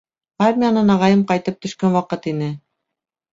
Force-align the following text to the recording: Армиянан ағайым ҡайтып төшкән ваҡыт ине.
Армиянан 0.45 0.89
ағайым 0.93 1.21
ҡайтып 1.33 1.59
төшкән 1.67 1.93
ваҡыт 1.99 2.27
ине. 2.33 2.49